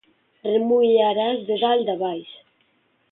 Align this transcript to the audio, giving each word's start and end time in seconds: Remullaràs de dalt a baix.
Remullaràs 0.45 1.43
de 1.49 1.57
dalt 1.65 1.91
a 1.95 1.97
baix. 2.03 2.33